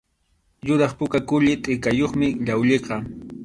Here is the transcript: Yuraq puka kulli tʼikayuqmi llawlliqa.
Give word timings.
Yuraq 0.67 0.91
puka 0.97 1.19
kulli 1.29 1.53
tʼikayuqmi 1.63 2.27
llawlliqa. 2.45 2.95